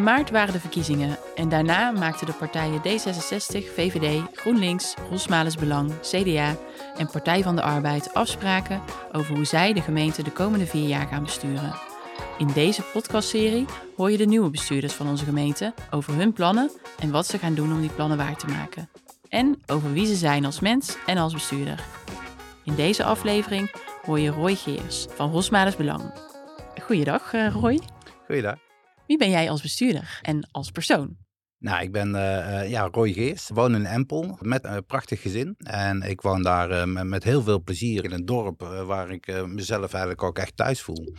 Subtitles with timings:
[0.00, 5.92] In maart waren de verkiezingen en daarna maakten de partijen D66, VVD, GroenLinks, Rosmales Belang,
[6.00, 6.56] CDA
[6.96, 8.80] en Partij van de Arbeid afspraken
[9.12, 11.74] over hoe zij de gemeente de komende vier jaar gaan besturen.
[12.38, 13.66] In deze podcastserie
[13.96, 17.54] hoor je de nieuwe bestuurders van onze gemeente over hun plannen en wat ze gaan
[17.54, 18.88] doen om die plannen waar te maken.
[19.28, 21.84] En over wie ze zijn als mens en als bestuurder.
[22.64, 23.70] In deze aflevering
[24.06, 26.12] hoor je Roy Geers van Rosmales Belang.
[26.82, 27.80] Goeiedag eh, Roy.
[28.26, 28.69] Goeiedag.
[29.10, 31.16] Wie ben jij als bestuurder en als persoon?
[31.58, 35.54] Nou, ik ben uh, ja, Roy Geers, woon in Empel met een prachtig gezin.
[35.58, 39.92] En ik woon daar met, met, heel veel plezier in een dorp waar ik mezelf
[39.92, 41.14] eigenlijk ook echt thuis voel.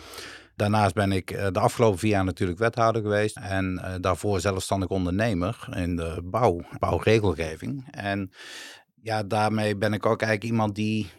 [0.56, 5.96] Daarnaast ben ik de afgelopen vier jaar natuurlijk wethouder geweest en daarvoor zelfstandig ondernemer in
[5.96, 7.88] de bouw, bouwregelgeving.
[7.92, 8.32] En
[9.02, 11.10] ja, daarmee ben ik ook eigenlijk iemand die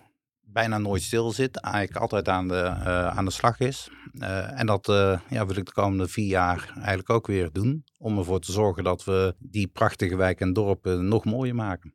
[0.44, 1.60] bijna nooit stil zit.
[1.60, 3.90] Eigenlijk altijd aan de, uh, aan de slag is.
[4.12, 7.84] Uh, en dat uh, ja, wil ik de komende vier jaar eigenlijk ook weer doen.
[7.98, 11.94] Om ervoor te zorgen dat we die prachtige wijken en dorpen nog mooier maken.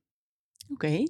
[0.70, 0.86] Oké.
[0.86, 1.08] Okay.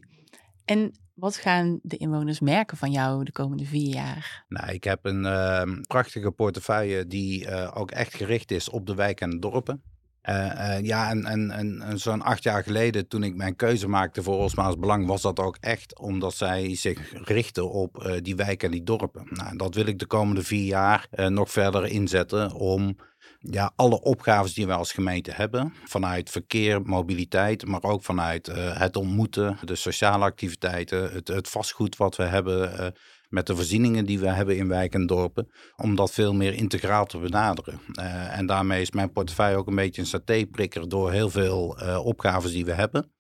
[0.66, 4.46] En wat gaan de inwoners merken van jou de komende vier jaar?
[4.48, 9.40] Nou, ik heb een prachtige portefeuille die ook echt gericht is op de wijken en
[9.40, 9.84] dorpen.
[10.30, 14.78] Uh, uh, ja, en, zo'n acht jaar geleden, toen ik mijn keuze maakte voor Osma's
[14.78, 18.84] Belang, was dat ook echt omdat zij zich richten op uh, die wijken en die
[18.84, 19.28] dorpen.
[19.30, 22.98] Nou, dat wil ik de komende vier jaar nog verder inzetten om
[23.40, 28.96] ja, alle opgaves die wij als gemeente hebben, vanuit verkeer, mobiliteit, maar ook vanuit het
[28.96, 32.94] ontmoeten, de sociale activiteiten, het, het vastgoed wat we hebben
[33.30, 37.06] met de voorzieningen die we hebben in wijken en dorpen, om dat veel meer integraal
[37.06, 37.80] te benaderen.
[38.00, 42.06] Uh, en daarmee is mijn portefeuille ook een beetje een satéprikker door heel veel uh,
[42.06, 43.12] opgaves die we hebben.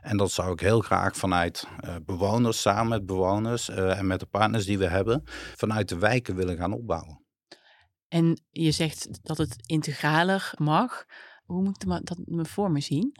[0.00, 4.26] En dat zou ik heel graag vanuit uh, bewoners, samen met bewoners en met de
[4.26, 5.22] partners die we hebben,
[5.56, 7.24] vanuit de wijken willen gaan opbouwen.
[8.08, 11.04] En je zegt dat het integraler mag.
[11.44, 13.16] Hoe moet ik dat me voor me zien?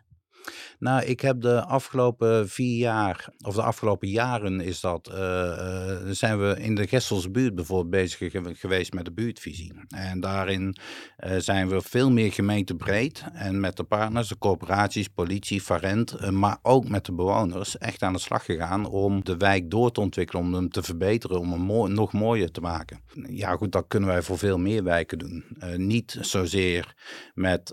[0.78, 5.96] Nou, ik heb de afgelopen vier jaar, of de afgelopen jaren is dat, uh, uh,
[6.10, 9.72] zijn we in de Gesselse buurt bijvoorbeeld bezig geweest met de buurtvisie.
[9.88, 10.76] En daarin
[11.18, 16.58] uh, zijn we veel meer gemeentebreed en met de partners, de corporaties, politie, Farent, maar
[16.62, 20.42] ook met de bewoners echt aan de slag gegaan om de wijk door te ontwikkelen,
[20.42, 23.00] om hem te verbeteren, om hem nog mooier te maken.
[23.28, 25.44] Ja goed, dat kunnen wij voor veel meer wijken doen.
[25.76, 26.94] niet zozeer
[27.34, 27.72] met,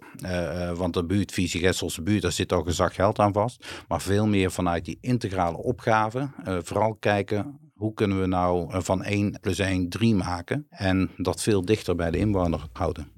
[0.74, 3.84] want de buurtvisie Gesselse buurt, daar zit ook gezag geld aan vast.
[3.88, 6.30] Maar veel meer vanuit die integrale opgave.
[6.48, 10.66] Uh, vooral kijken hoe kunnen we nou eh, van 1 plus 1 3 maken.
[10.70, 13.12] En dat veel dichter bij de inwoner houden.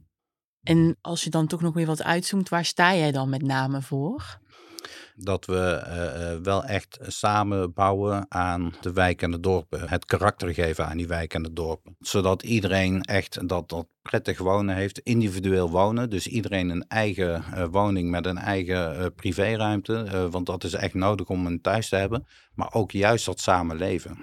[0.64, 3.81] En als je dan toch nog weer wat uitzoomt, waar sta jij dan met name
[3.81, 4.40] voor?
[5.23, 9.89] Dat we uh, wel echt samen bouwen aan de wijk en de dorpen.
[9.89, 11.95] Het karakter geven aan die wijk en de dorpen.
[11.99, 16.09] Zodat iedereen echt dat, dat prettig wonen heeft, individueel wonen.
[16.09, 20.29] Dus iedereen een eigen uh, woning met een eigen privéruimte.
[20.31, 22.27] want dat is echt nodig om een thuis te hebben.
[22.53, 24.17] Maar ook juist dat samenleven.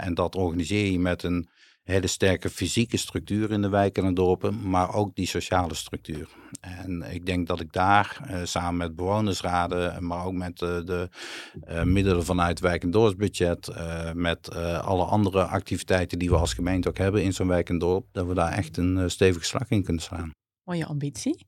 [0.00, 1.48] en dat organiseer je met een
[1.84, 6.28] hele sterke fysieke structuur in de wijken en dorpen, maar ook die sociale structuur.
[6.60, 11.08] En ik denk dat ik daar uh, samen met bewonersraden, maar ook met uh, de
[11.68, 13.70] uh, middelen vanuit wijk- en dorpsbudget,
[14.14, 18.06] met alle andere activiteiten die we als gemeente ook hebben in zo'n wijk en dorp,
[18.12, 20.30] dat we daar echt een stevige slag in kunnen slaan.
[20.64, 21.46] Mooie ambitie.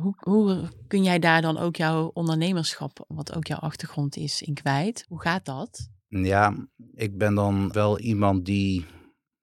[0.00, 4.54] Hoe, hoe kun jij daar dan ook jouw ondernemerschap, wat ook jouw achtergrond is, in
[4.54, 5.04] kwijt?
[5.08, 5.88] Hoe gaat dat?
[6.08, 8.84] Ja, ik ben dan wel iemand die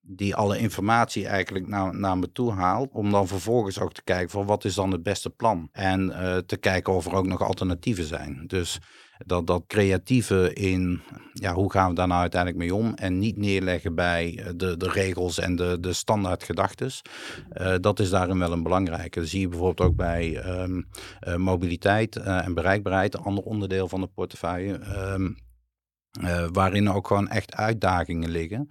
[0.01, 2.91] die alle informatie eigenlijk naar, naar me toe haalt.
[2.91, 5.69] Om dan vervolgens ook te kijken van wat is dan het beste plan.
[5.71, 8.43] En uh, te kijken of er ook nog alternatieven zijn.
[8.47, 8.79] Dus
[9.25, 11.01] dat, dat creatieve in,
[11.33, 12.93] ja, hoe gaan we daar nou uiteindelijk mee om?
[12.93, 17.01] En niet neerleggen bij eh, de, de regels en de, de standaard gedachtes.
[17.53, 19.19] Uh, dat is daarin wel een belangrijke.
[19.19, 24.07] Dat zie je bijvoorbeeld ook bij uh, mobiliteit en bereikbaarheid, een ander onderdeel van de
[24.07, 24.79] portefeuille.
[26.21, 28.69] Uh, waarin ook gewoon echt uitdagingen liggen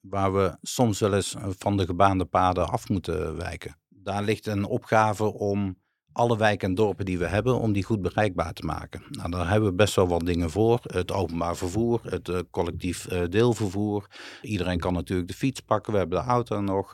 [0.00, 3.76] waar we soms wel eens eh, van de gebaande paden af moeten wijken.
[3.88, 5.76] Daar ligt een opgave om
[6.12, 9.02] alle wijken en dorpen die we hebben, om die goed bereikbaar te maken.
[9.10, 10.80] Nou, daar hebben we best wel wat dingen voor.
[10.82, 14.06] Het openbaar vervoer, het uh, collectief uh, deelvervoer.
[14.42, 16.92] Iedereen kan natuurlijk de fiets pakken, we hebben de auto nog.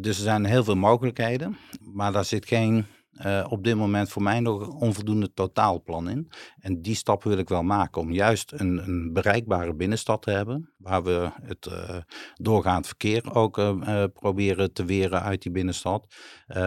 [0.00, 1.56] Dus er zijn heel veel mogelijkheden,
[1.92, 2.86] maar daar zit geen
[3.26, 6.30] uh, op dit moment voor mij nog onvoldoende totaalplan in.
[6.58, 10.72] En die stap wil ik wel maken om juist een, een bereikbare binnenstad te hebben.
[10.76, 11.96] Waar we het uh,
[12.34, 16.14] doorgaand verkeer ook uh, proberen te weren uit die binnenstad.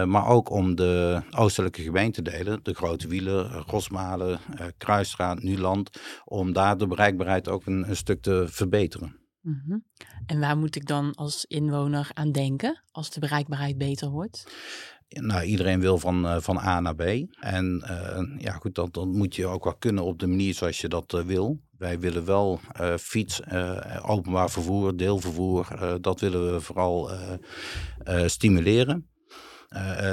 [0.06, 4.38] maar ook om de oostelijke gemeentedelen, de Grote Wielen, Rosmalen,
[4.76, 6.00] Kruisstraat, Nuland.
[6.24, 9.27] Om daar de bereikbaarheid ook een stuk te verbeteren.
[9.48, 9.84] Mm -hmm.
[10.26, 14.46] En waar moet ik dan als inwoner aan denken als de bereikbaarheid beter wordt?
[15.08, 17.02] nou, iedereen wil van, van A naar B.
[17.40, 17.82] En
[18.38, 21.22] ja, goed, dat, dat moet je ook wel kunnen op de manier zoals je dat
[21.26, 21.60] wil.
[21.78, 22.60] Wij willen wel
[23.00, 23.40] fiets,
[24.02, 27.10] openbaar vervoer, deelvervoer, dat willen we vooral
[28.26, 29.08] stimuleren.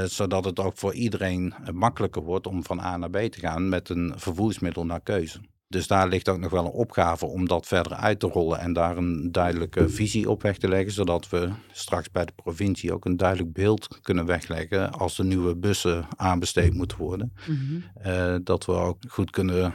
[0.05, 3.89] zodat het ook voor iedereen makkelijker wordt om van A naar B te gaan met
[3.89, 5.39] een vervoersmiddel naar keuze.
[5.75, 8.73] Dus daar ligt ook nog wel een opgave om dat verder uit te rollen en
[8.73, 13.05] daar een duidelijke visie op weg te leggen, zodat we straks bij de provincie ook
[13.05, 17.33] een duidelijk beeld kunnen wegleggen als de nieuwe bussen aanbesteed moeten worden.
[17.47, 17.81] Mhm.
[17.93, 19.73] Eh, dat we ook goed kunnen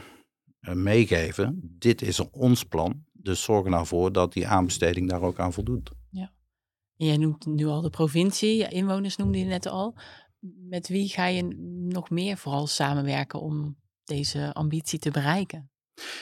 [0.59, 5.21] eh, meegeven, dit is ons plan, dus zorg er nou voor dat die aanbesteding daar
[5.21, 5.91] ook aan voldoet.
[6.09, 6.33] Ja.
[6.97, 9.97] En jij noemt nu al de provincie, inwoners noemde je net al.
[10.69, 11.43] Met wie ga je
[11.89, 15.70] nog meer vooral samenwerken om deze ambitie te bereiken?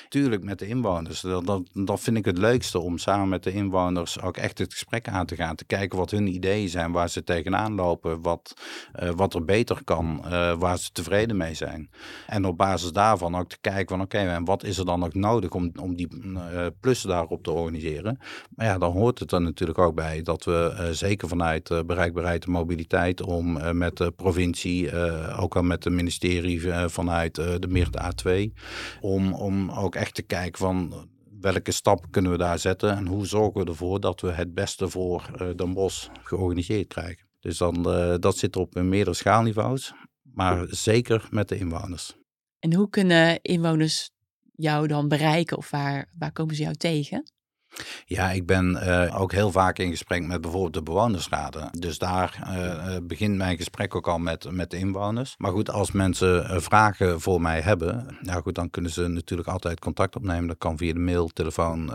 [0.09, 1.21] Tuurlijk met de inwoners.
[1.21, 4.73] Dat, dat, dat, vind ik het leukste om samen met de inwoners ook echt het
[4.73, 5.55] gesprek aan te gaan.
[5.55, 8.53] Te kijken wat hun ideeën zijn, waar ze tegenaan lopen, wat,
[9.03, 11.89] uh, wat er beter kan, uh, waar ze tevreden mee zijn.
[12.27, 15.13] En op basis daarvan ook te kijken van oké, en wat is er dan nog
[15.13, 18.17] nodig om, om die uh, plus daarop te organiseren.
[18.55, 22.51] Maar ja, dan hoort het er natuurlijk ook bij dat we zeker vanuit bereikbaarheid en
[22.51, 24.91] mobiliteit om met de provincie,
[25.37, 28.53] ook al met het ministerie vanuit de meer A2,
[29.01, 31.09] om, om ook echt te kijken van
[31.41, 34.89] welke stappen kunnen we daar zetten en hoe zorgen we ervoor dat we het beste
[34.89, 37.27] voor uh, Den Bosch georganiseerd krijgen.
[37.39, 42.17] Dus dan, uh, dat zit op meerdere schaalniveaus, maar zeker met de inwoners.
[42.59, 44.11] En hoe kunnen inwoners
[44.55, 47.31] jou dan bereiken of waar, waar komen ze jou tegen?
[48.05, 51.69] Ja, ik ben uh, ook heel vaak in gesprek met bijvoorbeeld de bewonersraden.
[51.79, 55.35] Dus daar uh, begint mijn gesprek ook al met, met de inwoners.
[55.37, 59.79] Maar goed, als mensen vragen voor mij hebben, nou goed, dan kunnen ze natuurlijk altijd
[59.79, 60.47] contact opnemen.
[60.47, 61.91] Dat kan via de mail, telefoon.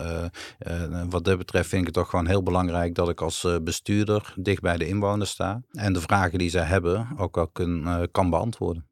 [1.10, 4.60] wat dat betreft vind ik het toch gewoon heel belangrijk dat ik als bestuurder dicht
[4.62, 5.62] bij de inwoners sta.
[5.70, 8.86] En de vragen die zij hebben ook wel kun, kan beantwoorden.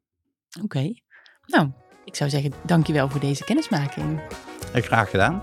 [0.63, 0.93] Oké,
[1.45, 1.71] nou,
[2.05, 4.21] ik zou zeggen dankjewel voor deze kennismaking.
[4.73, 5.41] Ik graag gedaan.